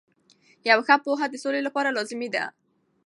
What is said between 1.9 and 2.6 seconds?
لازمي ده.